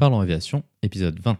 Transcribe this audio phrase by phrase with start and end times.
[0.00, 1.36] Parlons Aviation, épisode 20.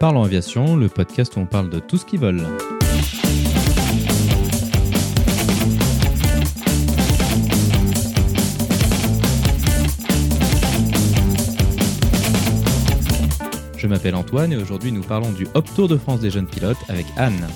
[0.00, 2.42] Parlons Aviation, le podcast où on parle de tout ce qui vole.
[13.96, 17.06] M'appelle Antoine et aujourd'hui nous parlons du Hop Tour de France des jeunes pilotes avec
[17.16, 17.46] Anne.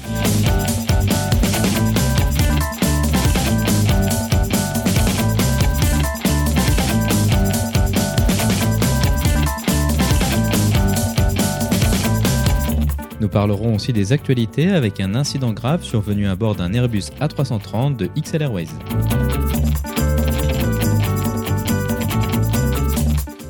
[13.20, 17.97] Nous parlerons aussi des actualités avec un incident grave survenu à bord d'un Airbus A330
[17.97, 18.69] de XL Airways.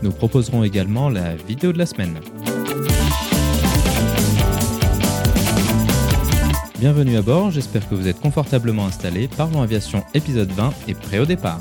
[0.03, 2.19] Nous proposerons également la vidéo de la semaine.
[6.80, 9.29] Bienvenue à bord, j'espère que vous êtes confortablement installés.
[9.29, 11.61] Parlons Aviation épisode 20 et prêt au départ.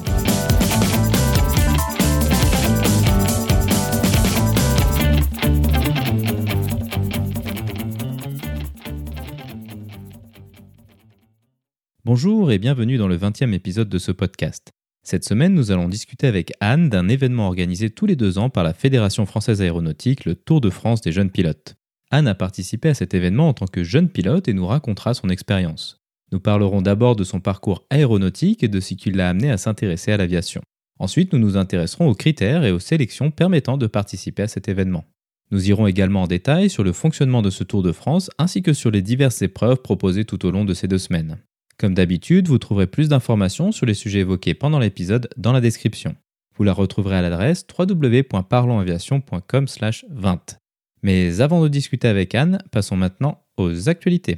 [12.05, 14.71] Bonjour et bienvenue dans le 20e épisode de ce podcast.
[15.03, 18.63] Cette semaine, nous allons discuter avec Anne d'un événement organisé tous les deux ans par
[18.63, 21.75] la Fédération française aéronautique, le Tour de France des jeunes pilotes.
[22.11, 25.29] Anne a participé à cet événement en tant que jeune pilote et nous racontera son
[25.29, 26.01] expérience.
[26.31, 30.11] Nous parlerons d'abord de son parcours aéronautique et de ce qui l'a amené à s'intéresser
[30.11, 30.61] à l'aviation.
[30.99, 35.05] Ensuite, nous nous intéresserons aux critères et aux sélections permettant de participer à cet événement.
[35.51, 38.73] Nous irons également en détail sur le fonctionnement de ce Tour de France ainsi que
[38.73, 41.39] sur les diverses épreuves proposées tout au long de ces deux semaines.
[41.77, 46.15] Comme d'habitude, vous trouverez plus d'informations sur les sujets évoqués pendant l'épisode dans la description.
[46.55, 50.59] Vous la retrouverez à l'adresse www.parlonsaviation.com/20.
[51.01, 54.37] Mais avant de discuter avec Anne, passons maintenant aux actualités.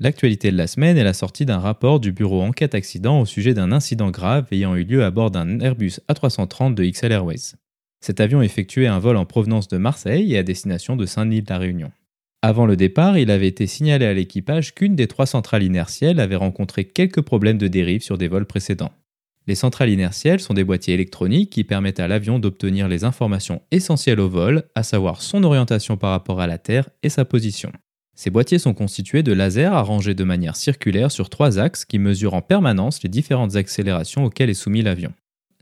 [0.00, 3.52] L'actualité de la semaine est la sortie d'un rapport du bureau enquête accident au sujet
[3.52, 7.56] d'un incident grave ayant eu lieu à bord d'un Airbus A330 de XL Airways.
[8.00, 11.90] Cet avion effectuait un vol en provenance de Marseille et à destination de Saint-Denis-de-la Réunion.
[12.40, 16.36] Avant le départ, il avait été signalé à l'équipage qu'une des trois centrales inertielles avait
[16.36, 18.92] rencontré quelques problèmes de dérive sur des vols précédents.
[19.48, 24.20] Les centrales inertielles sont des boîtiers électroniques qui permettent à l'avion d'obtenir les informations essentielles
[24.20, 27.72] au vol, à savoir son orientation par rapport à la Terre et sa position.
[28.14, 32.34] Ces boîtiers sont constitués de lasers arrangés de manière circulaire sur trois axes qui mesurent
[32.34, 35.12] en permanence les différentes accélérations auxquelles est soumis l'avion.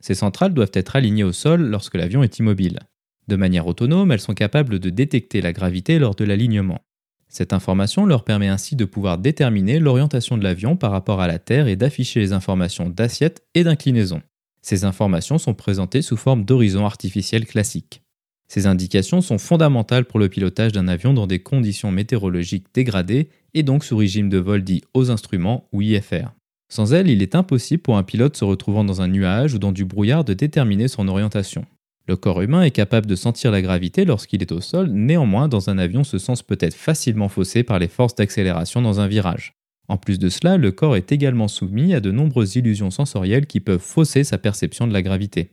[0.00, 2.80] Ces centrales doivent être alignées au sol lorsque l'avion est immobile.
[3.28, 6.80] De manière autonome, elles sont capables de détecter la gravité lors de l'alignement.
[7.28, 11.38] Cette information leur permet ainsi de pouvoir déterminer l'orientation de l'avion par rapport à la
[11.38, 14.22] Terre et d'afficher les informations d'assiette et d'inclinaison.
[14.62, 18.02] Ces informations sont présentées sous forme d'horizon artificiel classique.
[18.48, 23.64] Ces indications sont fondamentales pour le pilotage d'un avion dans des conditions météorologiques dégradées et
[23.64, 26.28] donc sous régime de vol dit aux instruments ou IFR.
[26.68, 29.72] Sans elle, il est impossible pour un pilote se retrouvant dans un nuage ou dans
[29.72, 31.64] du brouillard de déterminer son orientation.
[32.08, 35.70] Le corps humain est capable de sentir la gravité lorsqu'il est au sol, néanmoins dans
[35.70, 39.54] un avion ce sens peut être facilement faussé par les forces d'accélération dans un virage.
[39.88, 43.60] En plus de cela, le corps est également soumis à de nombreuses illusions sensorielles qui
[43.60, 45.50] peuvent fausser sa perception de la gravité.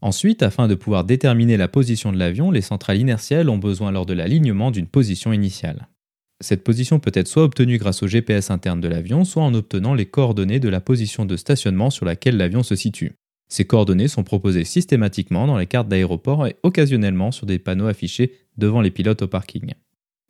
[0.00, 4.06] Ensuite, afin de pouvoir déterminer la position de l'avion, les centrales inertielles ont besoin lors
[4.06, 5.88] de l'alignement d'une position initiale.
[6.40, 9.94] Cette position peut être soit obtenue grâce au GPS interne de l'avion, soit en obtenant
[9.94, 13.12] les coordonnées de la position de stationnement sur laquelle l'avion se situe.
[13.52, 18.32] Ces coordonnées sont proposées systématiquement dans les cartes d'aéroport et occasionnellement sur des panneaux affichés
[18.56, 19.74] devant les pilotes au parking.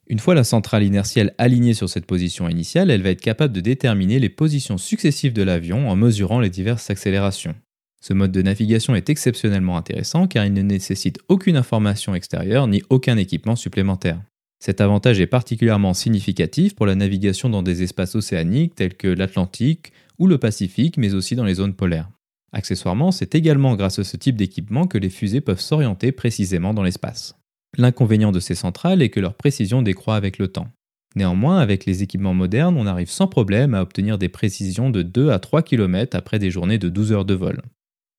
[0.08, 3.60] Une fois la centrale inertielle alignée sur cette position initiale, elle va être capable de
[3.60, 7.54] déterminer les positions successives de l'avion en mesurant les diverses accélérations.
[8.00, 12.82] Ce mode de navigation est exceptionnellement intéressant car il ne nécessite aucune information extérieure ni
[12.90, 14.20] aucun équipement supplémentaire.
[14.58, 19.92] Cet avantage est particulièrement significatif pour la navigation dans des espaces océaniques tels que l'Atlantique
[20.18, 22.08] ou le Pacifique, mais aussi dans les zones polaires.
[22.52, 26.82] Accessoirement, c'est également grâce à ce type d'équipement que les fusées peuvent s'orienter précisément dans
[26.82, 27.34] l'espace.
[27.78, 30.68] L'inconvénient de ces centrales est que leur précision décroît avec le temps.
[31.16, 35.30] Néanmoins, avec les équipements modernes, on arrive sans problème à obtenir des précisions de 2
[35.30, 37.62] à 3 km après des journées de 12 heures de vol.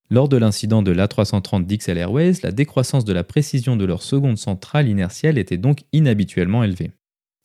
[0.10, 4.38] Lors de l'incident de l'A330 d'XL Airways, la décroissance de la précision de leur seconde
[4.38, 6.92] centrale inertielle était donc inhabituellement élevée.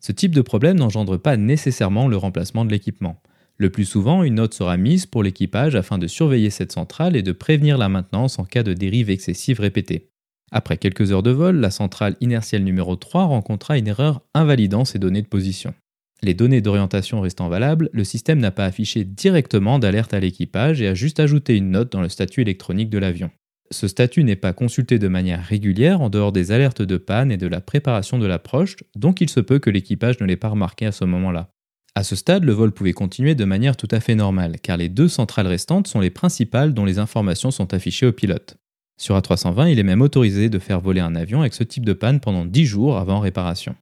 [0.01, 3.21] Ce type de problème n'engendre pas nécessairement le remplacement de l'équipement.
[3.59, 7.23] Le plus souvent, une note sera mise pour l'équipage afin de surveiller cette centrale et
[7.23, 10.11] de prévenir la maintenance en cas de dérive excessive répétée.
[10.53, 15.01] Après quelques heures de vol, la centrale inertielle numéro 3 rencontra une erreur invalidant ses
[15.01, 15.75] données de position.
[16.23, 20.89] Les données d'orientation restant valables, le système n'a pas affiché directement d'alerte à l'équipage et
[20.89, 23.31] a juste ajouté une note dans le statut électronique de l'avion.
[23.71, 27.37] Ce statut n'est pas consulté de manière régulière en dehors des alertes de panne et
[27.37, 30.87] de la préparation de l'approche, donc il se peut que l'équipage ne l'ait pas remarqué
[30.87, 31.51] à ce moment-là.
[31.99, 34.89] À ce stade, le vol pouvait continuer de manière tout à fait normale, car les
[34.89, 38.57] deux centrales restantes sont les principales dont les informations sont affichées au pilote.
[38.97, 41.95] Sur A320, il est même autorisé de faire voler un avion avec ce type de
[41.95, 43.75] panne pendant 10 jours avant réparation.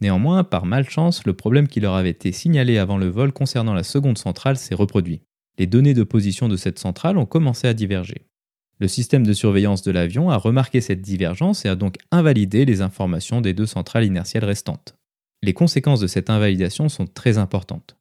[0.00, 3.82] Néanmoins, par malchance, le problème qui leur avait été signalé avant le vol concernant la
[3.82, 5.22] seconde centrale s'est reproduit.
[5.58, 8.28] Les données de position de cette centrale ont commencé à diverger.
[8.78, 12.82] Le système de surveillance de l'avion a remarqué cette divergence et a donc invalidé les
[12.82, 14.94] informations des deux centrales inertielles restantes.
[15.44, 17.98] Les conséquences de cette invalidation sont très importantes.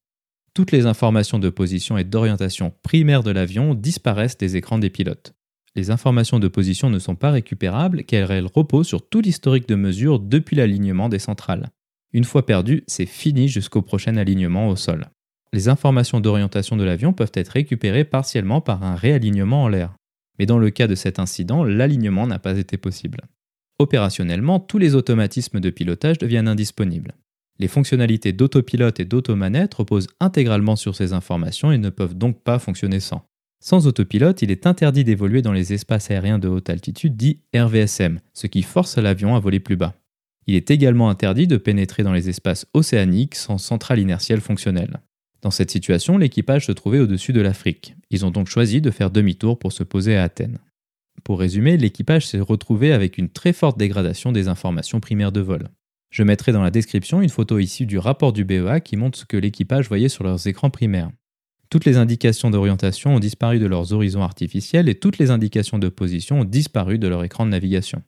[0.53, 5.33] Toutes les informations de position et d'orientation primaires de l'avion disparaissent des écrans des pilotes.
[5.75, 9.75] Les informations de position ne sont pas récupérables car elles reposent sur tout l'historique de
[9.75, 11.71] mesure depuis l'alignement des centrales.
[12.13, 15.09] Une fois perdu, c'est fini jusqu'au prochain alignement au sol.
[15.51, 19.93] Les informations d'orientation de l'avion peuvent être récupérées partiellement par un réalignement en l'air.
[20.39, 23.19] Mais dans le cas de cet incident, l'alignement n'a pas été possible.
[23.79, 27.15] Opérationnellement, tous les automatismes de pilotage deviennent indisponibles.
[27.59, 32.59] Les fonctionnalités d'autopilote et d'automanette reposent intégralement sur ces informations et ne peuvent donc pas
[32.59, 33.27] fonctionner sans.
[33.59, 38.19] Sans autopilote, il est interdit d'évoluer dans les espaces aériens de haute altitude dits RVSM,
[38.33, 39.95] ce qui force l'avion à voler plus bas.
[40.47, 44.99] Il est également interdit de pénétrer dans les espaces océaniques sans centrale inertielle fonctionnelle.
[45.41, 47.95] Dans cette situation, l'équipage se trouvait au-dessus de l'Afrique.
[48.09, 50.59] Ils ont donc choisi de faire demi-tour pour se poser à Athènes.
[51.23, 55.69] Pour résumer, l'équipage s'est retrouvé avec une très forte dégradation des informations primaires de vol.
[56.13, 59.25] Je mettrai dans la description une photo issue du rapport du BEA qui montre ce
[59.25, 61.09] que l'équipage voyait sur leurs écrans primaires.
[61.71, 65.89] Toutes les indications d'orientation ont disparu de leurs horizons artificiels et toutes les indications de
[65.89, 68.03] position ont disparu de leur écran de navigation.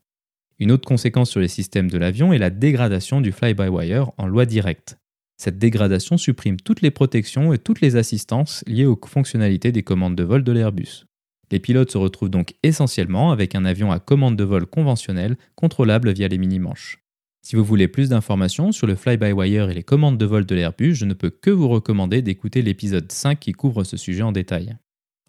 [0.60, 4.46] Une autre conséquence sur les systèmes de l'avion est la dégradation du fly-by-wire en loi
[4.46, 5.00] directe.
[5.38, 10.16] Cette dégradation supprime toutes les protections et toutes les assistances liées aux fonctionnalités des commandes
[10.16, 11.06] de vol de l'Airbus.
[11.52, 16.14] Les pilotes se retrouvent donc essentiellement avec un avion à commande de vol conventionnelle contrôlable
[16.14, 17.00] via les mini-manches.
[17.46, 20.96] Si vous voulez plus d'informations sur le fly-by-wire et les commandes de vol de l'Airbus,
[20.96, 24.76] je ne peux que vous recommander d'écouter l'épisode 5 qui couvre ce sujet en détail.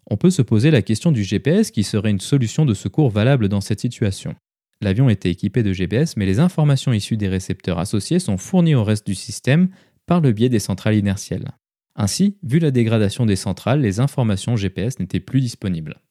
[0.09, 3.49] On peut se poser la question du GPS qui serait une solution de secours valable
[3.49, 4.33] dans cette situation.
[4.81, 8.83] L'avion était équipé de GPS, mais les informations issues des récepteurs associés sont fournies au
[8.83, 9.69] reste du système
[10.07, 11.51] par le biais des centrales inertielles.
[11.95, 16.01] Ainsi, vu la dégradation des centrales, les informations GPS n'étaient plus disponibles.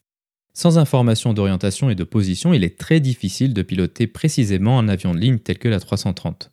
[0.56, 5.12] Sans information d'orientation et de position, il est très difficile de piloter précisément un avion
[5.12, 6.50] de ligne tel que la 330.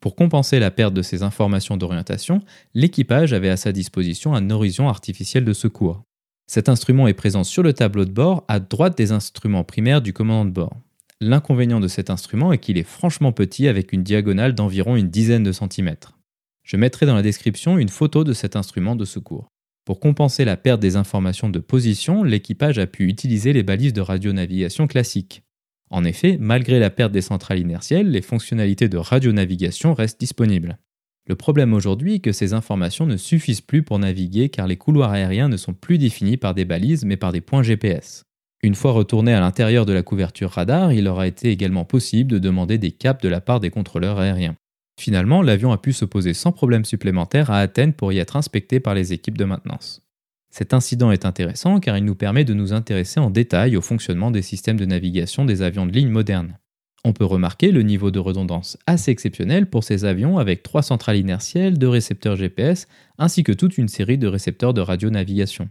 [0.00, 2.42] Pour compenser la perte de ces informations d'orientation,
[2.74, 6.02] l'équipage avait à sa disposition un horizon artificiel de secours.
[6.48, 10.12] Cet instrument est présent sur le tableau de bord à droite des instruments primaires du
[10.12, 10.76] commandant de bord.
[11.20, 15.44] L'inconvénient de cet instrument est qu'il est franchement petit avec une diagonale d'environ une dizaine
[15.44, 16.18] de centimètres.
[16.64, 19.53] Je mettrai dans la description une photo de cet instrument de secours.
[19.84, 24.00] Pour compenser la perte des informations de position, l'équipage a pu utiliser les balises de
[24.00, 25.42] radionavigation classiques.
[25.90, 30.78] En effet, malgré la perte des centrales inertielles, les fonctionnalités de radionavigation restent disponibles.
[31.26, 35.12] Le problème aujourd'hui est que ces informations ne suffisent plus pour naviguer car les couloirs
[35.12, 38.24] aériens ne sont plus définis par des balises mais par des points GPS.
[38.62, 42.38] Une fois retourné à l'intérieur de la couverture radar, il aura été également possible de
[42.38, 44.56] demander des caps de la part des contrôleurs aériens.
[44.98, 48.80] Finalement, l'avion a pu se poser sans problème supplémentaire à Athènes pour y être inspecté
[48.80, 50.02] par les équipes de maintenance.
[50.50, 54.30] Cet incident est intéressant car il nous permet de nous intéresser en détail au fonctionnement
[54.30, 56.58] des systèmes de navigation des avions de ligne modernes.
[57.04, 61.18] On peut remarquer le niveau de redondance assez exceptionnel pour ces avions avec trois centrales
[61.18, 62.86] inertielles, deux récepteurs GPS
[63.18, 65.68] ainsi que toute une série de récepteurs de radionavigation.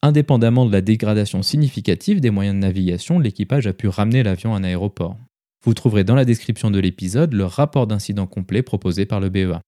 [0.00, 4.58] Indépendamment de la dégradation significative des moyens de navigation, l'équipage a pu ramener l'avion à
[4.58, 5.18] un aéroport.
[5.62, 9.60] Vous trouverez dans la description de l'épisode le rapport d'incident complet proposé par le BEA.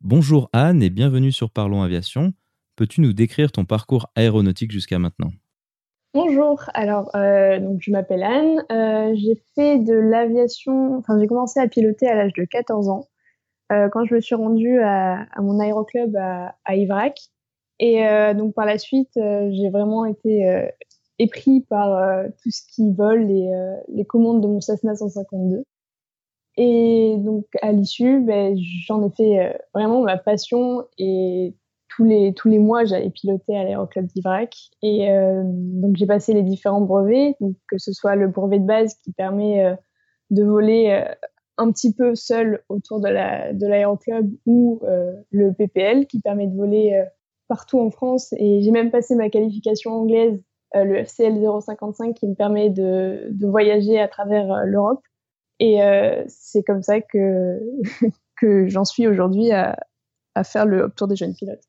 [0.00, 2.32] Bonjour Anne et bienvenue sur Parlons Aviation.
[2.76, 5.32] Peux-tu nous décrire ton parcours aéronautique jusqu'à maintenant?
[6.12, 11.58] Bonjour, alors euh, donc je m'appelle Anne, euh, j'ai fait de l'aviation, enfin j'ai commencé
[11.58, 13.08] à piloter à l'âge de 14 ans
[13.72, 17.18] euh, quand je me suis rendue à, mon aéroclub à, à Ivrac
[17.86, 20.68] et donc par la suite j'ai vraiment été
[21.18, 23.50] épris par tout ce qui vole les,
[23.88, 25.64] les commandes de mon Cessna 152
[26.56, 31.54] et donc à l'issue ben, j'en ai fait vraiment ma passion et
[31.94, 34.54] tous les tous les mois, j'allais piloter à l'aéroclub d'Ivrac.
[34.82, 37.36] Et euh, donc j'ai passé les différents brevets,
[37.68, 39.74] que ce soit le brevet de base qui permet euh,
[40.30, 41.14] de voler euh,
[41.56, 44.80] un petit peu seul autour de l'aéroclub ou
[45.30, 47.00] le PPL qui permet de voler
[47.48, 48.32] partout en France.
[48.38, 50.40] Et j'ai même passé ma qualification anglaise
[50.74, 55.02] le FCL 055 qui me permet de, de voyager à travers l'Europe.
[55.60, 55.78] Et
[56.26, 57.60] c'est comme ça que
[58.36, 59.76] que j'en suis aujourd'hui à,
[60.34, 61.62] à faire le tour des jeunes pilotes.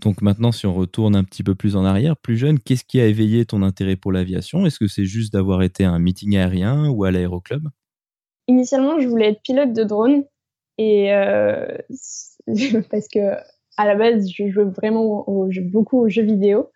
[0.00, 3.00] Donc maintenant, si on retourne un petit peu plus en arrière, plus jeune, qu'est-ce qui
[3.00, 4.64] a éveillé ton intérêt pour l'aviation?
[4.64, 7.68] Est-ce que c'est juste d'avoir été à un meeting aérien ou à l'aéroclub?
[8.48, 10.24] Initialement, je voulais être pilote de drone.
[10.78, 11.76] Et euh,
[12.90, 13.36] parce que
[13.76, 15.26] à la base, je jouais vraiment
[15.64, 16.70] beaucoup aux jeux vidéo.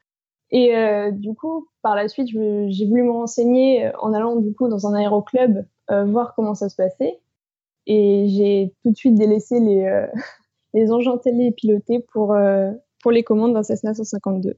[0.50, 4.68] Et euh, du coup, par la suite, j'ai voulu me renseigner en allant du coup
[4.68, 7.20] dans un aéroclub euh, voir comment ça se passait.
[7.86, 10.06] Et j'ai tout de suite délaissé les,
[10.74, 12.34] les engins télé pilotés pour,
[13.02, 14.56] pour les commandes d'un Cessna 152.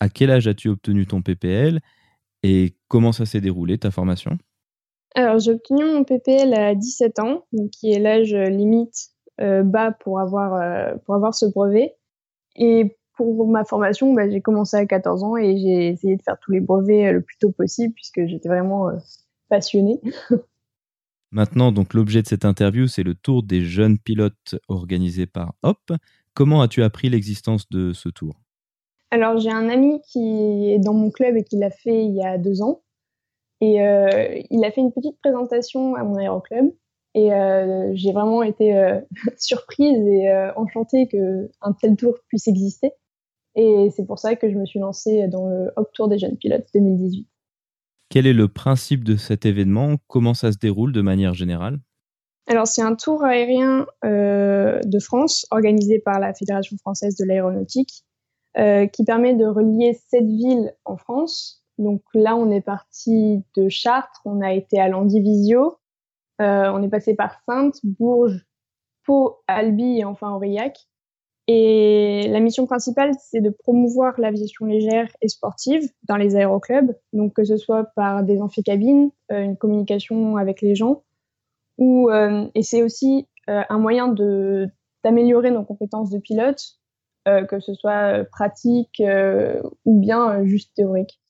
[0.00, 1.80] À quel âge as-tu obtenu ton PPL
[2.42, 4.38] et comment ça s'est déroulé ta formation?
[5.14, 9.92] Alors j'ai obtenu mon PPL à 17 ans, donc qui est l'âge limite euh, bas
[9.92, 11.94] pour avoir, euh, pour avoir ce brevet.
[12.56, 16.38] Et pour ma formation, bah, j'ai commencé à 14 ans et j'ai essayé de faire
[16.40, 18.90] tous les brevets euh, le plus tôt possible puisque j'étais vraiment
[19.48, 20.00] passionnée.
[21.32, 25.92] Maintenant, donc l'objet de cette interview, c'est le tour des jeunes pilotes organisé par HOP.
[26.34, 28.40] Comment as-tu appris l'existence de ce tour?
[29.10, 32.24] Alors, j'ai un ami qui est dans mon club et qui l'a fait il y
[32.24, 32.82] a deux ans.
[33.60, 36.72] Et euh, il a fait une petite présentation à mon aéroclub.
[37.16, 39.00] Et euh, j'ai vraiment été euh,
[39.38, 42.92] surprise et enchantée qu'un tel tour puisse exister.
[43.56, 46.36] Et c'est pour ça que je me suis lancée dans le Hop Tour des jeunes
[46.36, 47.26] pilotes 2018.
[48.10, 49.96] Quel est le principe de cet événement?
[50.06, 51.80] Comment ça se déroule de manière générale?
[52.48, 58.04] Alors, c'est un tour aérien euh, de France organisé par la Fédération française de l'aéronautique
[58.56, 61.64] euh, qui permet de relier sept villes en France.
[61.78, 65.78] Donc là, on est parti de Chartres, on a été à Landivisio,
[66.40, 68.46] euh, on est passé par Sainte, Bourges,
[69.04, 70.78] Pau, Albi et enfin Aurillac.
[71.48, 77.34] Et la mission principale, c'est de promouvoir l'aviation légère et sportive dans les aéroclubs, donc
[77.34, 81.04] que ce soit par des amphicabines, euh, une communication avec les gens,
[81.78, 84.68] ou euh, et c'est aussi un moyen de
[85.04, 86.60] d'améliorer nos compétences de pilote,
[87.26, 89.00] que ce soit pratique
[89.84, 91.20] ou bien juste théorique.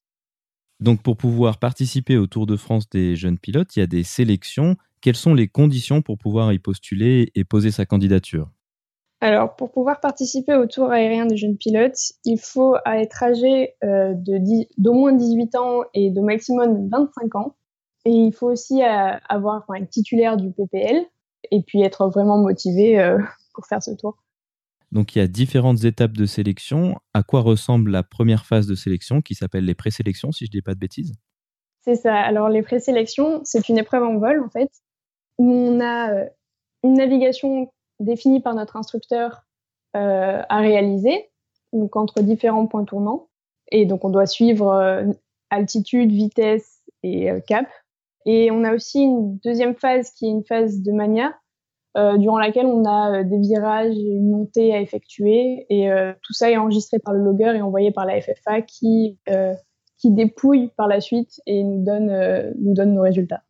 [0.81, 4.03] Donc pour pouvoir participer au Tour de France des jeunes pilotes, il y a des
[4.03, 4.77] sélections.
[5.01, 8.51] Quelles sont les conditions pour pouvoir y postuler et poser sa candidature?
[9.21, 14.93] Alors, pour pouvoir participer au Tour aérien des jeunes pilotes, il faut être âgé d'au
[14.93, 17.57] moins 18 ans et de maximum 25 ans.
[18.07, 21.05] Et il faut aussi euh, avoir un titulaire du PPL
[21.51, 23.19] et puis être vraiment motivé euh,
[23.55, 24.17] pour faire ce tour.
[24.93, 26.97] Donc il y a différentes étapes de sélection.
[27.15, 30.53] À quoi ressemble la première phase de sélection qui s'appelle les présélections, si je ne
[30.53, 31.15] dis pas de bêtises?
[31.81, 32.15] C'est ça.
[32.15, 34.71] Alors les présélections, c'est une épreuve en vol en fait,
[35.39, 36.29] où on a euh,
[36.83, 39.43] une navigation définie par notre instructeur
[39.99, 41.31] à réaliser,
[41.73, 43.29] donc entre différents points tournants.
[43.73, 45.07] Et donc on doit suivre
[45.49, 47.67] altitude, vitesse et cap.
[48.27, 51.33] Et on a aussi une deuxième phase qui est une phase de mania,
[51.97, 55.65] euh, durant laquelle on a euh, des virages et une montée à effectuer.
[55.71, 59.19] Et euh, tout ça est enregistré par le logger et envoyé par la FFA qui,
[59.99, 63.43] qui dépouille par la suite et nous donne, nous donne nos résultats.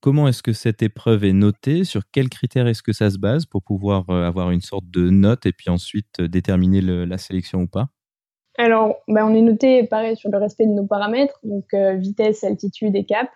[0.00, 1.84] Comment est-ce que cette épreuve est notée?
[1.84, 5.44] Sur quels critères est-ce que ça se base pour pouvoir avoir une sorte de note
[5.46, 7.88] et puis ensuite déterminer la sélection ou pas?
[8.56, 12.94] Alors, ben, on est noté pareil sur le respect de nos paramètres, donc vitesse, altitude
[12.94, 13.28] et cap.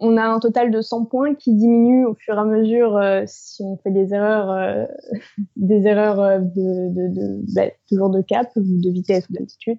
[0.00, 3.24] On a un total de 100 points qui diminue au fur et à mesure euh,
[3.26, 4.84] si on fait des erreurs, euh,
[5.56, 9.78] des erreurs euh, de, bah, toujours de cap, de vitesse ou d'altitude.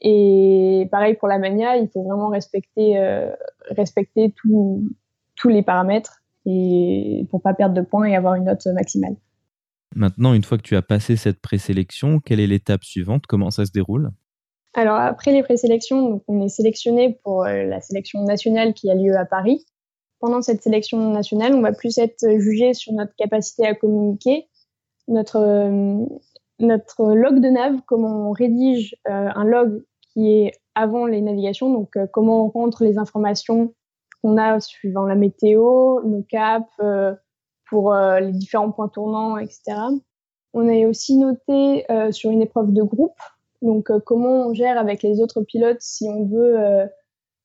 [0.00, 2.96] Et pareil pour la mania, il faut vraiment respecter,
[3.70, 4.32] respecter
[5.38, 9.16] tous les paramètres et pour pas perdre de points et avoir une note maximale.
[9.94, 13.26] Maintenant, une fois que tu as passé cette présélection, quelle est l'étape suivante?
[13.26, 14.10] Comment ça se déroule?
[14.74, 19.16] Alors après les présélections, on est sélectionné pour euh, la sélection nationale qui a lieu
[19.16, 19.64] à Paris.
[20.20, 24.46] Pendant cette sélection nationale, on va plus être jugé sur notre capacité à communiquer,
[25.06, 26.04] notre euh,
[26.60, 31.72] notre log de nav, comment on rédige euh, un log qui est avant les navigations,
[31.72, 33.74] donc comment on rentre les informations
[34.22, 36.68] qu'on a suivant la météo, nos caps,
[37.68, 39.76] pour les différents points tournants, etc.
[40.54, 43.18] On est aussi noté sur une épreuve de groupe
[43.62, 46.86] donc, euh, comment on gère avec les autres pilotes si on veut euh,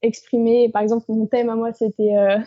[0.01, 2.38] exprimer, par exemple, mon thème à moi, c'était euh,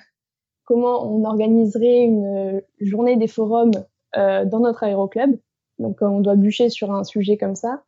[0.64, 3.72] comment on organiserait une journée des forums
[4.14, 5.38] dans notre aéroclub.
[5.78, 7.82] Donc, on doit bûcher sur un sujet comme ça.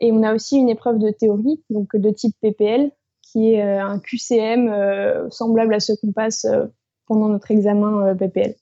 [0.00, 2.90] Et on a aussi une épreuve de théorie, donc de type PPL,
[3.32, 6.46] qui est un QCM semblable à ce qu'on passe
[7.06, 8.54] pendant notre examen PPL.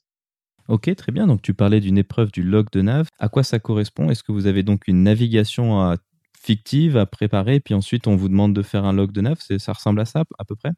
[0.69, 1.27] Ok, très bien.
[1.27, 3.09] Donc tu parlais d'une épreuve du log de nav.
[3.19, 4.11] À quoi ça correspond?
[4.11, 5.97] Est-ce que vous avez donc une navigation à
[6.41, 9.39] fictive à préparer, puis ensuite on vous demande de faire un log de nav?
[9.59, 10.71] Ça ressemble à ça à peu près?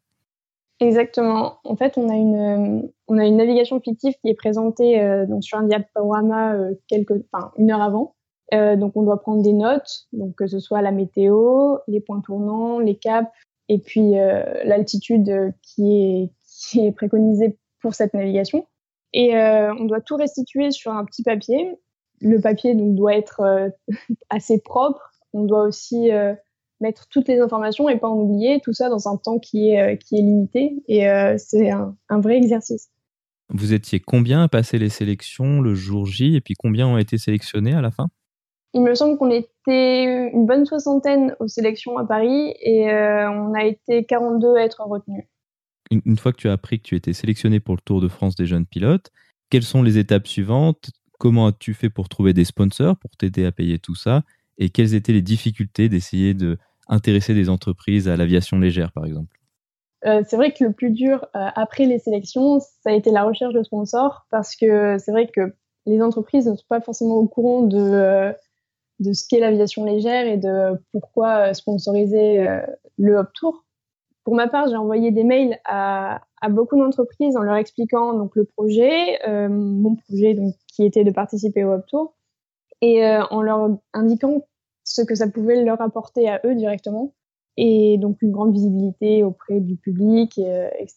[0.80, 1.58] Exactement.
[1.64, 5.58] En fait, on a une, on a une navigation fictive qui est présentée donc sur
[5.58, 6.54] un diaporama
[6.86, 8.14] quelques, enfin, une heure avant.
[8.52, 12.78] donc, on doit prendre des notes, donc que ce soit la météo, les points tournants,
[12.78, 13.28] les caps,
[13.68, 14.12] et puis
[14.64, 18.66] l'altitude qui est, qui est préconisée pour cette navigation.
[19.12, 21.74] Et on doit tout restituer sur un petit papier.
[22.20, 23.70] Le papier donc doit être
[24.30, 25.12] assez propre.
[25.32, 26.10] On doit aussi
[26.80, 29.80] mettre toutes les informations et pas en oublier, tout ça dans un temps qui est,
[29.80, 30.82] euh, qui est limité.
[30.86, 32.88] Et euh, c'est un, vrai exercice.
[33.50, 37.18] Vous étiez combien à passer les sélections le jour J et puis combien ont été
[37.18, 38.08] sélectionnés à la fin?
[38.74, 43.54] Il me semble qu'on était une bonne soixantaine aux sélections à Paris et euh, on
[43.54, 45.24] a été 42 à être retenus.
[45.90, 48.08] Une, une, fois que tu as appris que tu étais sélectionné pour le Tour de
[48.08, 49.10] France des jeunes pilotes,
[49.50, 50.90] quelles sont les étapes suivantes?
[51.18, 54.22] Comment as-tu fait pour trouver des sponsors pour t'aider à payer tout ça?
[54.58, 56.58] Et quelles étaient les difficultés d'essayer de
[56.88, 59.38] intéresser des entreprises à l'aviation légère, par exemple?
[60.04, 63.24] Euh, c'est vrai que le plus dur euh, après les sélections, ça a été la
[63.24, 65.54] recherche de sponsors parce que c'est vrai que
[65.86, 68.32] les entreprises ne sont pas forcément au courant de,
[69.00, 72.44] de ce qu'est l'aviation légère et de pourquoi sponsoriser
[72.96, 73.64] le Hop Tour.
[74.24, 78.44] Pour ma part, j'ai envoyé des mails à, beaucoup d'entreprises en leur expliquant donc le
[78.44, 82.14] projet, mon projet donc qui était de participer au Hop Tour,
[82.80, 84.42] et en leur indiquant
[84.88, 87.14] ce que ça pouvait leur apporter à eux directement.
[87.56, 90.96] Et donc une grande visibilité auprès du public, euh, etc.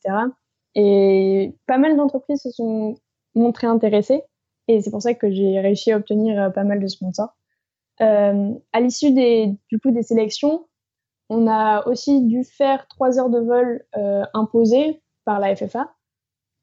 [0.75, 2.95] Et pas mal d'entreprises se sont
[3.35, 4.21] montrées intéressées.
[4.67, 7.35] Et c'est pour ça que j'ai réussi à obtenir euh, pas mal de sponsors.
[8.01, 10.67] Euh, à l'issue des, du coup, des sélections,
[11.29, 15.93] on a aussi dû faire trois heures de vol euh, imposées par la FFA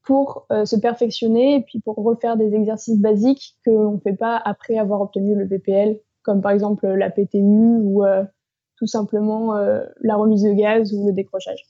[0.02, 4.16] pour euh, se perfectionner et puis pour refaire des exercices basiques que l'on ne fait
[4.16, 8.24] pas après avoir obtenu le PPL comme par exemple la PTU ou euh,
[8.76, 11.64] tout simplement euh, la remise de gaz ou le décrochage.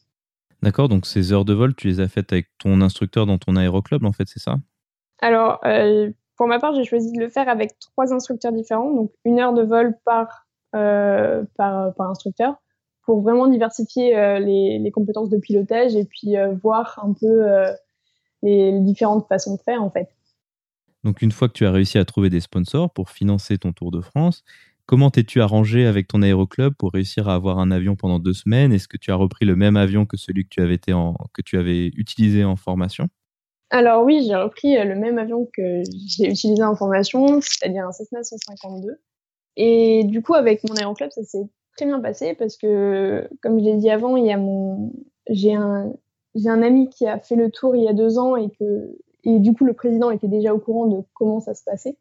[0.63, 3.55] D'accord, donc ces heures de vol, tu les as faites avec ton instructeur dans ton
[3.55, 4.57] aéroclub, en fait, c'est ça?
[5.21, 5.61] Alors,
[6.39, 9.53] pour ma part, j'ai choisi de le faire avec trois instructeurs différents, donc une heure
[9.53, 12.55] de vol par, par, par, instructeur,
[13.03, 17.45] pour vraiment diversifier les, les, compétences de pilotage et puis voir un peu
[18.43, 20.09] les, différentes façons de faire, en fait.
[21.05, 23.91] Donc une fois que tu as réussi à trouver des sponsors pour financer ton Tour
[23.91, 24.45] de France,
[24.87, 28.73] comment t'es-tu arrangé avec ton aéroclub pour réussir à avoir un avion pendant deux semaines?
[28.73, 32.57] Est-ce que tu as repris le même avion que celui que tu avais utilisé en
[32.57, 33.09] formation?
[33.71, 37.93] Alors oui, j'ai repris euh, le même avion que j'ai utilisé en formation, c'est-à-dire un
[37.93, 38.99] Cessna 152.
[39.57, 43.65] Et du coup, avec mon aéroclub, ça s'est très bien passé parce que, comme je
[43.65, 44.93] l'ai dit avant, il y a mon,
[45.29, 45.93] j'ai un,
[46.35, 48.97] j'ai un ami qui a fait le tour il y a deux ans et que
[49.25, 51.99] et du coup, le président était déjà au courant de comment ça se passait.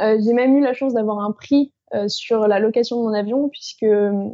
[0.00, 3.12] Euh, j'ai même eu la chance d'avoir un prix euh, sur la location de mon
[3.12, 3.86] avion, puisque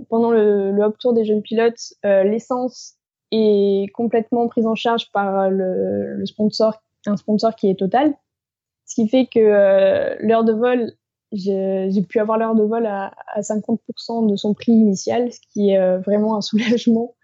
[0.09, 2.97] pendant le, Hop Tour des jeunes pilotes, l'essence
[3.33, 8.15] est complètement prise en charge par le, le, sponsor, un sponsor qui est Total.
[8.87, 10.93] Ce qui fait que euh, l'heure de vol,
[11.33, 15.71] j'ai pu avoir l'heure de vol à, à 50% de son prix initial, ce qui
[15.71, 17.15] est vraiment un soulagement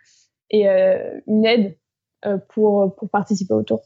[0.50, 0.66] et
[1.26, 1.76] une aide
[2.48, 3.82] pour, pour participer au tour.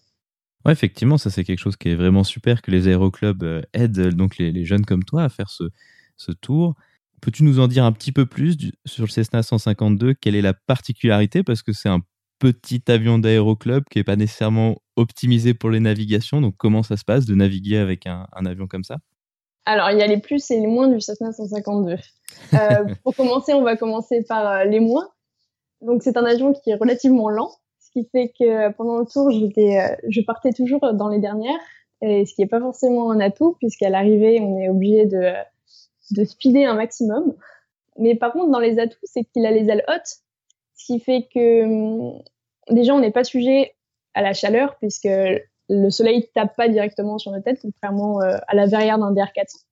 [0.65, 3.99] Ouais, effectivement, ça c'est quelque chose qui est vraiment super que les aéroclubs euh, aident
[3.99, 5.65] euh, donc les, jeunes comme toi à faire ce,
[6.17, 6.77] ce tour.
[7.21, 10.55] Peux-tu nous en dire un petit peu plus sur le Cessna 152 Quelle est la
[10.55, 11.43] particularité?
[11.43, 12.01] Parce que c'est un
[12.43, 16.41] petit avion d'aéroclub qui n'est pas nécessairement optimisé pour les navigations.
[16.41, 18.97] Donc comment ça se passe de naviguer avec un, un avion comme ça?
[19.65, 21.93] Alors, il y a les plus et les moins du Cessna 152.
[21.93, 22.59] Euh,
[23.05, 25.09] pour commencer, on va commencer par euh, les moins.
[25.83, 27.53] Donc, c'est un avion qui est relativement lent,
[27.93, 31.61] qui fait que pendant le tour, j'étais, euh, je partais toujours dans les dernières,
[32.01, 35.33] et ce qui n'est pas forcément un atout, puisqu'à l'arrivée, on est obligé de,
[36.11, 37.35] de speeder un maximum.
[37.99, 40.22] Mais par contre, dans les atouts, c'est qu'il a les ailes hautes,
[40.83, 42.23] ce qui fait que hum,
[42.71, 43.75] déjà, on n'est pas sujet
[44.15, 45.09] à la chaleur, puisque
[45.69, 49.65] le soleil tape pas directement sur nos têtes, contrairement euh, à la verrière d'un DR400.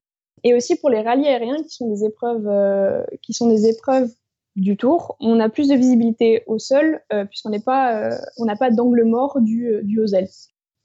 [0.45, 4.11] Et aussi pour les rallyes aériens, qui sont des épreuves, euh, qui sont des épreuves
[4.57, 8.57] du tour, on a plus de visibilité au sol euh, puisqu'on n'est pas, on n'a
[8.57, 10.29] pas d'angle mort du, du aux ailes,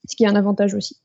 [0.08, 0.98] ce qui est un avantage aussi.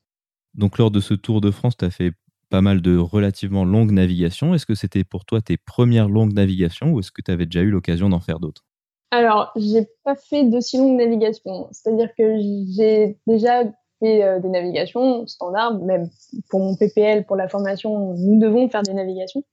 [0.53, 2.11] Donc lors de ce Tour de France, tu as fait
[2.49, 4.53] pas mal de relativement longues navigations.
[4.53, 7.61] Est-ce que c'était pour toi tes premières longues navigations ou est-ce que tu avais déjà
[7.61, 8.65] eu l'occasion d'en faire d'autres?
[9.11, 11.67] Alors, j'ai pas fait de si longues navigations.
[11.71, 12.37] C'est-à-dire que
[12.75, 13.65] j'ai déjà
[13.99, 16.09] fait euh, des navigations standards, même
[16.49, 19.43] pour mon PPL, pour la formation, nous devons faire des navigations.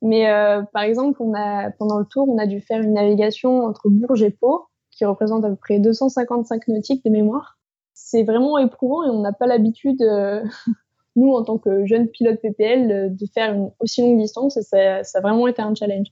[0.00, 3.64] Mais euh, par exemple, on a, pendant le tour, on a dû faire une navigation
[3.64, 7.58] entre Bourges et Pau, qui représente à peu près 255 nautiques de mémoire.
[7.92, 10.42] C'est vraiment éprouvant et on n'a pas l'habitude, euh,
[11.16, 15.04] nous, en tant que jeunes pilotes PPL, de faire une aussi longue distance et ça,
[15.04, 16.08] ça a vraiment été un challenge.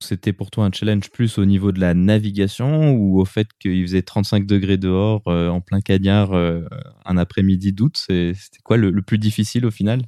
[0.00, 3.82] C'était pour toi un challenge plus au niveau de la navigation ou au fait qu'il
[3.82, 6.66] faisait 35 degrés dehors euh, en plein cagnard euh,
[7.06, 10.02] un après-midi d'août C'était quoi le, plus difficile au final?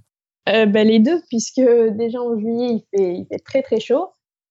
[0.51, 1.63] Euh, bah, Les deux, puisque
[1.97, 4.09] déjà en juillet, il fait, très très chaud.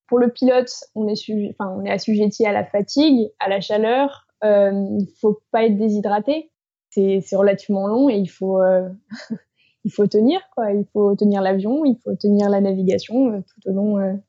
[0.08, 1.21] Pour le pilote, on est,
[1.52, 4.26] enfin, on est assujetti à la fatigue, à la chaleur.
[4.43, 6.52] il ne faut pas être déshydraté.
[6.89, 8.60] C'est relativement long et il faut,
[9.86, 10.39] il faut tenir.
[10.56, 10.71] Quoi.
[10.71, 14.19] Il faut tenir l'avion, il faut tenir la navigation tout au long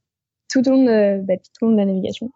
[0.49, 2.31] tout au long de, bah, tout au long de la navigation.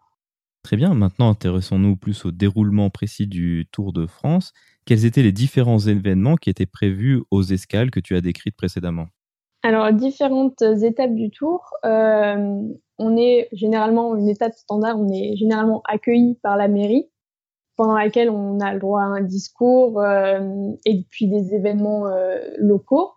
[0.63, 4.53] Très bien, maintenant intéressons-nous plus au déroulement précis du Tour de France.
[4.85, 9.07] Quels étaient les différents événements qui étaient prévus aux escales que tu as décrites précédemment?
[9.65, 11.71] Alors, différentes étapes du Tour.
[11.85, 12.61] Euh,
[12.99, 17.09] on est généralement, une étape standard, on est généralement accueilli par la mairie,
[17.77, 20.41] pendant laquelle on a le droit à un discours euh,
[20.85, 23.13] et puis des événements euh, locaux.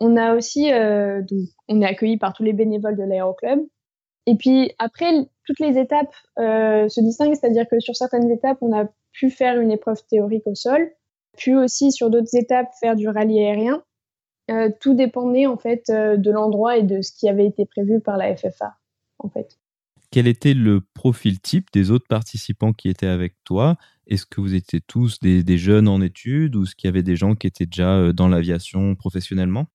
[0.00, 3.60] On a aussi, donc, on est accueilli par tous les bénévoles de l'aéroclub.
[4.26, 5.10] Et puis après,
[5.46, 9.60] toutes les étapes euh, se distinguent, c'est-à-dire que sur certaines étapes, on a pu faire
[9.60, 10.90] une épreuve théorique au sol,
[11.36, 13.82] puis aussi sur d'autres étapes faire du rallye aérien.
[14.50, 18.00] Euh, tout dépendait en fait euh, de l'endroit et de ce qui avait été prévu
[18.00, 18.76] par la FFA,
[19.18, 19.58] en fait.
[20.10, 23.76] Quel était le profil type des autres participants qui étaient avec toi?
[24.06, 27.02] Est-ce que vous étiez tous des, des, jeunes en études ou est-ce qu'il y avait
[27.02, 29.66] des gens qui étaient déjà dans l'aviation professionnellement?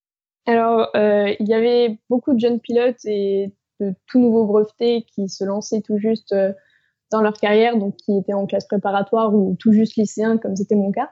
[0.49, 5.29] Alors, euh, il y avait beaucoup de jeunes pilotes et de tout nouveaux brevetés qui
[5.29, 6.53] se lançaient tout juste euh,
[7.11, 10.75] dans leur carrière, donc qui étaient en classe préparatoire ou tout juste lycéens, comme c'était
[10.75, 11.09] mon cas.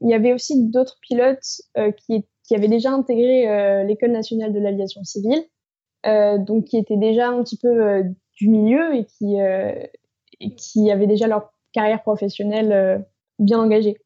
[0.00, 4.52] Il y avait aussi d'autres pilotes euh, qui, qui, avaient déjà intégré euh, l'école nationale
[4.52, 5.44] de l'aviation civile,
[6.04, 8.04] donc qui étaient déjà un petit peu
[8.36, 13.04] du milieu et qui, et qui avaient déjà leur carrière professionnelle
[13.40, 13.98] bien engagée.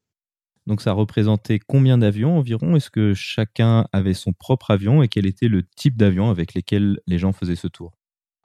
[0.71, 2.77] Donc ça représentait combien d'avions environ?
[2.77, 7.01] Est-ce que chacun avait son propre avion et quel était le type d'avion avec lesquels
[7.07, 7.91] les gens faisaient ce tour?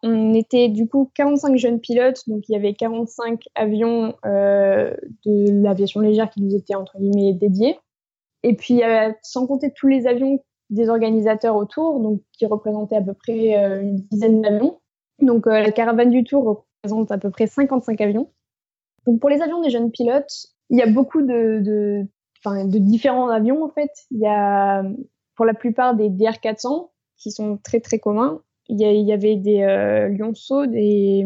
[0.03, 4.93] On était du coup 45 jeunes pilotes, donc il y avait 45 avions euh,
[5.25, 7.79] de l'aviation légère qui nous étaient entre guillemets dédiés.
[8.43, 8.81] Et puis
[9.23, 13.83] sans compter tous les avions des organisateurs autour, donc qui représentaient à peu près euh,
[13.83, 14.81] une dizaine d'avions.
[15.23, 18.33] Donc euh, la caravane du tour représente à peu près 55 avions.
[19.07, 22.07] Donc pour les avions des jeunes pilotes, il y a beaucoup de,
[22.47, 23.91] de différents avions en fait.
[24.11, 24.83] Il y a
[25.35, 28.41] pour la plupart des DR400 qui sont très très communs.
[28.69, 31.25] Il y, il y avait des euh, Lionceau et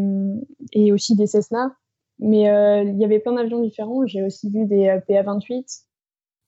[0.93, 1.75] aussi des Cessna,
[2.21, 4.07] mais euh, il y avait plein d'avions différents.
[4.07, 5.85] J'ai aussi vu des euh, PA-28.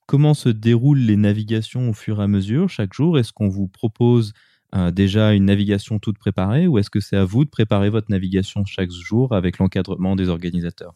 [0.07, 3.19] Comment se déroulent les navigations au fur et à mesure chaque jour?
[3.19, 4.33] Est-ce qu'on vous propose
[4.75, 8.11] euh, déjà une navigation toute préparée ou est-ce que c'est à vous de préparer votre
[8.11, 10.95] navigation chaque jour avec l'encadrement des organisateurs?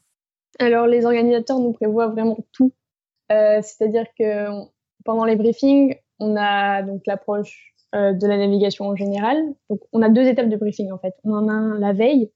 [0.59, 2.73] Alors, les organisateurs nous prévoient vraiment tout.
[3.33, 4.49] Euh, c'est-à-dire que
[5.05, 9.37] pendant les briefings, on a donc l'approche euh, de la navigation en général.
[9.71, 11.15] Donc, on a deux étapes de briefing en fait.
[11.25, 12.31] On en a la veille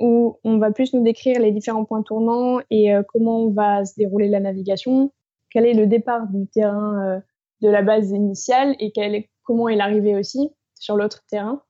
[0.00, 3.94] où on va plus nous décrire les différents points tournants et euh, comment va se
[3.96, 5.12] dérouler la navigation,
[5.50, 7.22] quel est le départ du terrain
[7.60, 11.62] de la base initiale et est, comment est l'arrivée aussi sur l'autre terrain.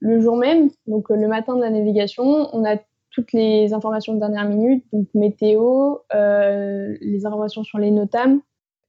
[0.00, 2.76] Le jour même, donc le matin de la navigation, on a
[3.16, 8.42] toutes les informations de dernière minute, donc météo, euh, les informations sur les notames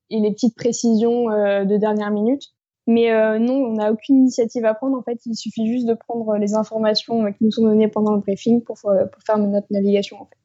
[0.09, 2.43] et les petites précisions euh, de dernière minute.
[2.87, 4.97] Mais euh, non, on n'a aucune initiative à prendre.
[4.97, 8.19] En fait, il suffit juste de prendre les informations qui nous sont données pendant le
[8.19, 10.21] briefing pour, pour faire notre navigation.
[10.21, 10.37] En fait.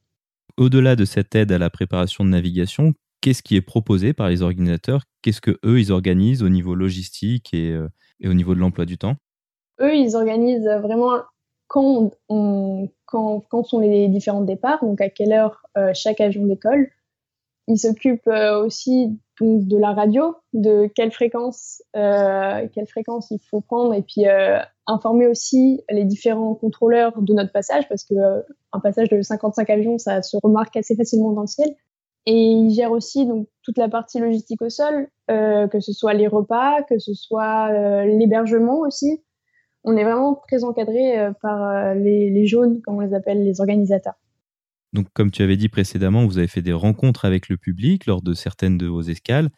[0.57, 4.43] Au-delà de cette aide à la préparation de navigation, qu'est-ce qui est proposé par les
[4.43, 5.03] organisateurs?
[5.23, 7.77] Qu'est-ce que eux ils organisent au niveau logistique et,
[8.21, 9.17] et au niveau de l'emploi du temps?
[9.81, 11.15] Eux, ils organisent vraiment
[11.73, 16.45] quand, on, quand, quand sont les différents départs, donc à quelle heure euh, chaque avion
[16.45, 16.91] décolle.
[17.67, 23.39] Il s'occupe euh, aussi donc, de la radio, de quelle fréquence, euh, quelle fréquence il
[23.51, 24.25] faut prendre, et puis
[24.87, 28.15] informer aussi les différents contrôleurs de notre passage, parce que
[28.73, 31.75] un passage de 55 avions, ça se remarque assez facilement dans le ciel.
[32.27, 36.29] Et il gère aussi donc toute la partie logistique au sol, que ce soit les
[36.29, 39.23] repas, que ce soit l'hébergement aussi,
[39.85, 43.61] on est vraiment très encadré euh, par euh, les, jaunes, comme on les appelle, les
[43.61, 44.15] organisateurs.
[44.93, 48.23] Donc, comme tu avais dit précédemment, vous avez fait des rencontres avec le public lors
[48.23, 49.49] de certaines de vos escales.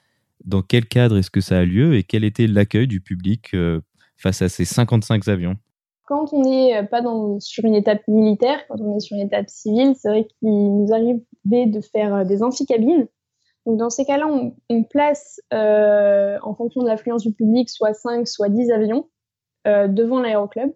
[0.44, 3.80] Dans quel cadre est-ce que ça a lieu et quel était l'accueil du public euh,
[4.16, 5.56] face à ces 55 avions?
[6.06, 9.48] Quand on n'est pas dans, sur une étape militaire, quand on est sur une étape
[9.48, 13.08] civile, c'est vrai qu'il nous arrivait de faire des amphicabines.
[13.64, 18.28] Donc dans ces cas-là, on, on place en fonction de l'affluence du public soit 5,
[18.28, 19.08] soit 10 avions.
[19.66, 20.74] Euh, devant l'aéroclub.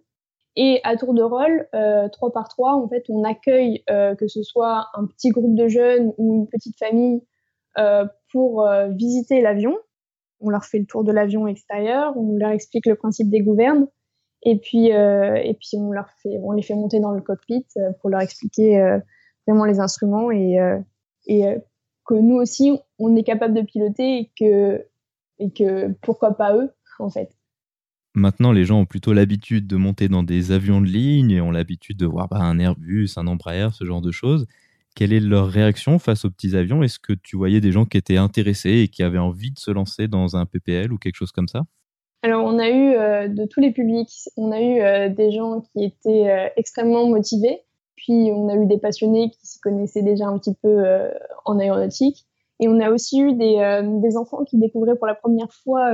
[0.57, 4.29] Et à tour de rôle, euh, trois par trois, en fait, on accueille euh, que
[4.29, 7.22] ce soit un petit groupe de jeunes ou une petite famille
[8.33, 9.77] pour visiter l'avion.
[10.40, 13.87] On leur fait le tour de l'avion extérieur, on leur explique le principe des gouvernes.
[14.42, 17.64] Et puis, et puis on, leur fait, on les fait monter dans le cockpit
[18.01, 18.98] pour leur expliquer
[19.46, 20.59] vraiment les instruments et,
[21.29, 21.44] et
[22.05, 24.85] que nous aussi, on est capable de piloter et que,
[25.38, 27.38] et que pourquoi pas eux, en fait.
[28.14, 31.51] Maintenant, les gens ont plutôt l'habitude de monter dans des avions de ligne et ont
[31.51, 34.47] l'habitude de voir bah, un Airbus, un Embraer, ce genre de choses.
[34.94, 36.83] Quelle est leur réaction face aux petits avions?
[36.83, 39.71] Est-ce que tu voyais des gens qui étaient intéressés et qui avaient envie de se
[39.71, 41.64] lancer dans un PPL ou quelque chose comme ça?
[42.23, 45.61] Alors, on a eu euh, de tous les publics, on a eu euh, des gens
[45.61, 47.62] qui étaient euh, extrêmement motivés,
[47.94, 50.85] puis on a eu des passionnés qui s'y connaissaient déjà un petit peu
[51.44, 52.28] en aéronautique.
[52.61, 55.90] Et on a aussi eu des, des, enfants qui découvraient pour la première fois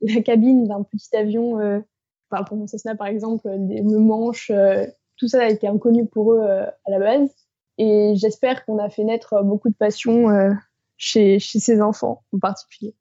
[0.00, 1.60] la cabine d'un petit avion.
[1.60, 1.80] Euh,
[2.30, 4.50] enfin, pour mon Cessna, par exemple, le manche,
[5.16, 7.28] tout ça a été inconnu pour eux à la base.
[7.78, 10.52] Et j'espère qu'on a fait naître euh, beaucoup de passion euh,
[10.96, 12.94] chez ces enfants en particulier.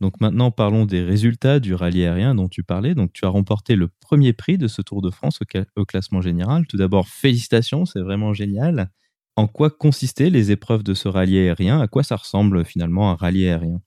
[0.00, 2.94] Donc maintenant, parlons des résultats du rallye aérien dont tu parlais.
[2.94, 5.40] Donc tu as remporté le premier prix de ce Tour de France
[5.76, 6.66] au, classement général.
[6.66, 8.90] Tout d'abord, félicitations, c'est vraiment génial.
[9.36, 11.80] En quoi consistaient les épreuves de ce rallye aérien?
[11.80, 13.80] À quoi ça ressemble finalement un rallye aérien?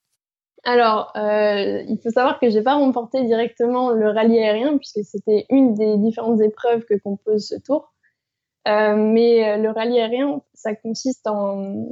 [0.63, 5.45] Alors, euh, il faut savoir que j'ai pas remporté directement le rallye aérien puisque c'était
[5.49, 7.93] une des différentes épreuves que compose ce tour.
[8.67, 11.85] Euh, mais euh, le rallye aérien, ça consiste en,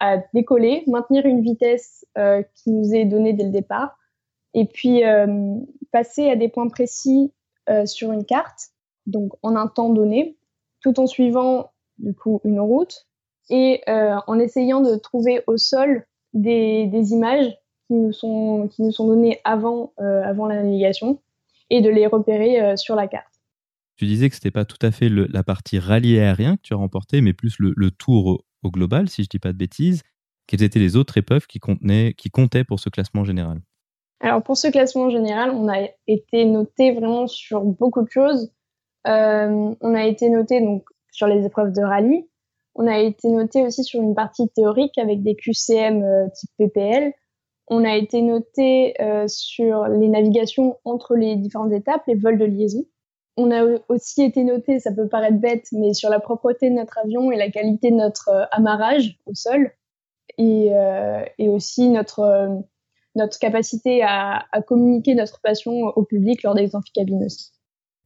[0.00, 2.06] à décoller, maintenir une vitesse
[2.54, 3.98] qui nous est donnée dès le départ,
[4.54, 5.02] et puis
[5.92, 7.32] passer à des points précis
[7.84, 8.70] sur une carte,
[9.06, 10.38] donc en un temps donné,
[10.80, 13.06] tout en suivant du coup une route
[13.50, 18.92] et en essayant de trouver au sol des, des images qui nous sont qui nous
[18.92, 21.20] sont données avant avant la navigation
[21.70, 23.34] et de les repérer sur la carte.
[23.96, 26.74] Tu disais que ce n'était pas tout à fait la partie rallye aérien que tu
[26.74, 30.02] as remporté, mais plus le, tour au, global, si je ne dis pas de bêtises.
[30.46, 31.60] Quelles étaient les autres épreuves qui,
[32.16, 33.60] qui comptaient pour ce classement général?
[34.20, 38.50] Alors pour ce classement général, on a été noté vraiment sur beaucoup de choses.
[39.06, 42.28] Euh, on a été noté donc sur les épreuves de rallye.
[42.74, 47.12] On a été noté aussi sur une partie théorique avec des QCM euh, type PPL.
[47.68, 52.44] On a été noté euh, sur les navigations entre les différentes étapes, les vols de
[52.44, 52.84] liaison.
[53.36, 56.98] On a aussi été noté, ça peut paraître bête, mais sur la propreté de notre
[56.98, 59.72] avion et la qualité de notre euh, amarrage au sol,
[60.36, 60.72] et,
[61.48, 62.60] aussi notre,
[63.14, 67.52] notre capacité à, à, communiquer notre passion au public lors des amphicabines aussi.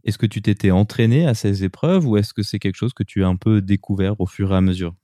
[0.04, 3.02] Est-ce que tu t'étais entraîné à ces épreuves ou est-ce que c'est quelque chose que
[3.02, 4.94] tu as un peu découvert au fur et à mesure?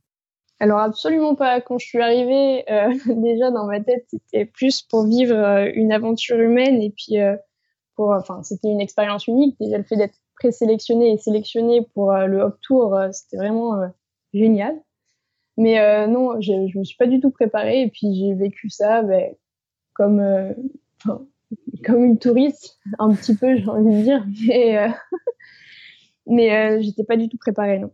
[0.61, 1.61] Alors absolument pas.
[1.61, 5.35] Quand je suis arrivée, euh, déjà dans ma tête, c'était plus pour vivre
[5.75, 7.19] une aventure humaine et puis
[7.97, 9.57] enfin, c'était une expérience unique.
[9.61, 13.81] Déjà, le fait d'être présélectionné et sélectionné pour euh, le Hop Tour, euh, c'était vraiment
[13.81, 13.89] euh,
[14.33, 14.81] génial.
[15.57, 19.05] Mais non, je, je me suis pas du tout préparée et puis j'ai vécu ça
[19.05, 19.33] ben,
[19.93, 20.21] comme
[21.85, 24.27] comme une touriste, un petit peu, j'ai envie de dire.
[24.47, 24.89] Mais
[26.27, 27.91] mais j'étais pas du tout préparée, non.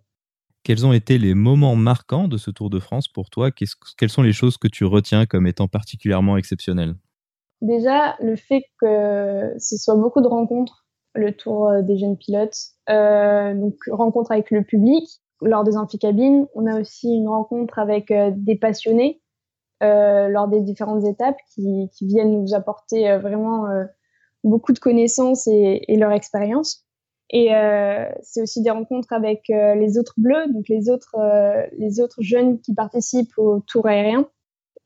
[0.63, 3.51] Quels ont été les moments marquants de ce Tour de France pour toi?
[3.51, 6.95] Quelles sont les choses que tu retiens comme étant particulièrement exceptionnelles?
[7.63, 12.57] Déjà, le fait que ce soit beaucoup de rencontres, le tour euh, des jeunes pilotes,
[12.89, 15.05] euh, donc rencontres avec le public
[15.43, 16.47] lors des amphicabines.
[16.55, 19.21] On a aussi une rencontre avec euh, des passionnés
[19.83, 23.67] euh, lors des différentes étapes qui, viennent nous apporter euh, vraiment
[24.45, 26.87] beaucoup de connaissances et, leur expérience.
[27.33, 27.51] Et
[28.23, 31.15] c'est aussi des rencontres avec les autres bleus, donc les autres,
[31.79, 34.27] les autres jeunes qui participent au tour aérien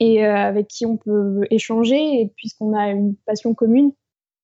[0.00, 3.92] et euh, avec qui on peut échanger puisqu'on a une passion commune.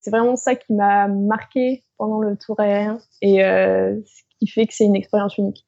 [0.00, 4.66] C'est vraiment ça qui m'a marqué pendant le tour aérien et euh, ce qui fait
[4.66, 5.66] que c'est une expérience unique.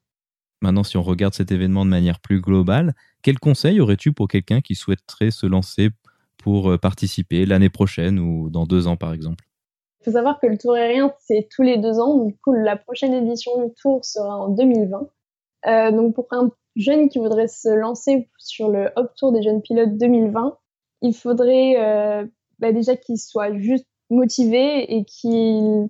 [0.61, 2.93] Maintenant, si on regarde cet événement de manière plus globale,
[3.23, 5.89] quel conseil aurais-tu pour quelqu'un qui souhaiterait se lancer
[6.37, 9.45] pour euh, participer l'année prochaine ou dans deux ans, par exemple?
[10.01, 12.25] Il faut savoir que le Tour aérien, c'est tous les deux ans.
[12.25, 15.07] Du coup, la prochaine édition du Tour sera en 2020.
[15.65, 19.61] Euh, donc, pour un jeune qui voudrait se lancer sur le Hop Tour des jeunes
[19.61, 20.57] pilotes 2020,
[21.01, 22.25] il faudrait euh,
[22.59, 25.89] bah déjà qu'il soit juste motivé et qu'il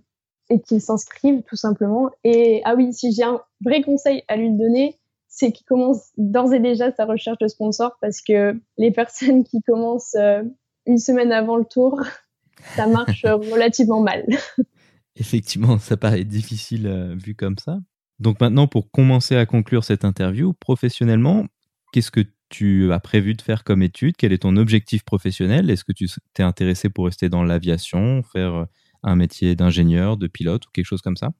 [0.49, 2.11] et qu'il s'inscrive tout simplement.
[2.23, 4.99] Et ah oui, si j'ai un vrai conseil à lui donner,
[5.35, 9.61] c'est qu'il commence d'ores et déjà sa recherche de sponsor parce que les personnes qui
[9.63, 10.43] commencent euh,
[10.85, 12.01] une semaine avant le tour,
[12.75, 14.25] ça marche relativement mal.
[15.15, 17.79] Effectivement, ça paraît difficile euh, vu comme ça.
[18.19, 21.47] Donc maintenant, pour commencer à conclure cette interview, professionnellement,
[21.91, 24.15] qu'est-ce que tu as prévu de faire comme étude?
[24.15, 25.71] Quel est ton objectif professionnel?
[25.71, 28.65] Est-ce que tu t'es intéressé pour rester dans l'aviation, faire euh,
[29.01, 31.31] un métier d'ingénieur, de pilote ou quelque chose comme ça?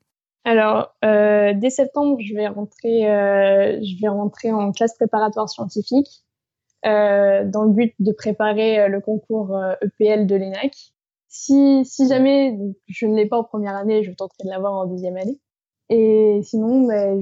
[0.46, 6.24] Alors, euh, dès septembre, je vais rentrer, euh, je vais rentrer en classe préparatoire scientifique
[6.84, 10.76] dans le but de préparer le concours EPL de l'ENAC.
[11.30, 14.86] si, si jamais je ne l'ai pas en première année, je tenterai de l'avoir en
[14.88, 15.40] deuxième année.
[15.90, 17.18] Et sinon, bah,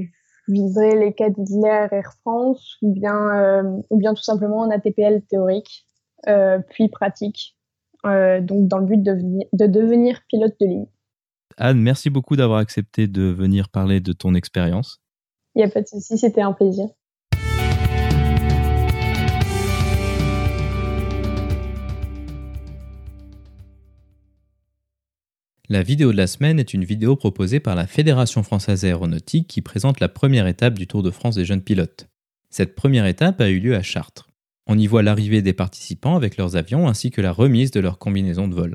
[0.47, 4.71] je viserai les cas d'Air Air France ou bien, euh, ou bien tout simplement un
[4.71, 5.85] ATPL théorique,
[6.27, 7.57] euh, puis pratique,
[8.05, 10.87] euh, donc dans le but de devenir pilote de ligne.
[11.57, 15.01] Anne, merci beaucoup d'avoir accepté de venir parler de ton expérience.
[15.55, 16.87] Il n'y a pas de souci, c'était un plaisir.
[25.71, 29.61] La vidéo de la semaine est une vidéo proposée par la Fédération française aéronautique qui
[29.61, 32.09] présente la première étape du Tour de France des jeunes pilotes.
[32.49, 34.27] Cette première étape a eu lieu à Chartres.
[34.67, 37.99] On y voit l'arrivée des participants avec leurs avions ainsi que la remise de leurs
[37.99, 38.73] combinaisons de vol.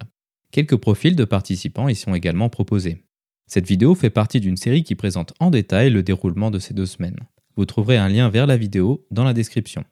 [0.57, 3.05] Quelques profils de participants y sont également proposés.
[3.47, 6.87] Cette vidéo fait partie d'une série qui présente en détail le déroulement de ces deux
[6.87, 7.19] semaines.
[7.59, 9.85] Vous trouverez un lien vers la vidéo dans la description.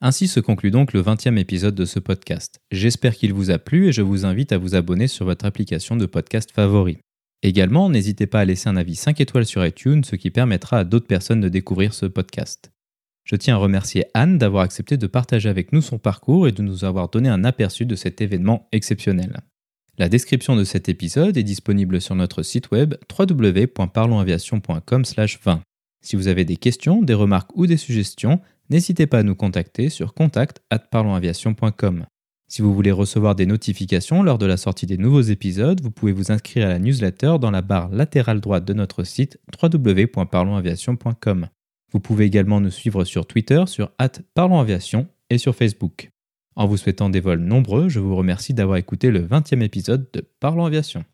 [0.00, 2.58] Ainsi se conclut donc le 20e épisode de ce podcast.
[2.72, 5.94] J'espère qu'il vous a plu et je vous invite à vous abonner sur votre application
[5.94, 6.98] de podcast favori.
[7.44, 10.84] Également, n'hésitez pas à laisser un avis 5 étoiles sur iTunes, ce qui permettra à
[10.84, 12.72] d'autres personnes de découvrir ce podcast.
[13.24, 16.62] Je tiens à remercier Anne d'avoir accepté de partager avec nous son parcours et de
[16.62, 19.40] nous avoir donné un aperçu de cet événement exceptionnel.
[19.98, 25.60] La description de cet épisode est disponible sur notre site web www.parlonsaviation.com/20.
[26.04, 29.88] Si vous avez des questions, des remarques ou des suggestions, n'hésitez pas à nous contacter
[29.88, 32.06] sur contact@parlonsaviation.com.
[32.48, 36.12] Si vous voulez recevoir des notifications lors de la sortie des nouveaux épisodes, vous pouvez
[36.12, 41.48] vous inscrire à la newsletter dans la barre latérale droite de notre site www.parlonsaviation.com.
[41.92, 43.90] Vous pouvez également nous suivre sur Twitter sur
[44.34, 46.10] @parlonsaviation et sur Facebook.
[46.56, 50.26] En vous souhaitant des vols nombreux, je vous remercie d'avoir écouté le 20e épisode de
[50.40, 51.04] Parlons Aviation.